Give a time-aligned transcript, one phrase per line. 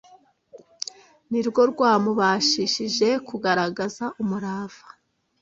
[1.29, 4.85] ni rwo rwamubashishije kugaragaza umurava